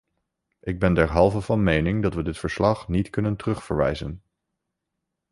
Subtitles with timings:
[0.59, 4.23] Ik ben derhalve van mening dat we dit verslag niet kunnen terugverwijzen.